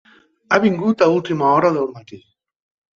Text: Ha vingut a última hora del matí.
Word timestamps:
Ha 0.49 0.57
vingut 0.63 1.03
a 1.03 1.11
última 1.19 1.53
hora 1.53 1.73
del 1.79 1.89
matí. 1.95 2.23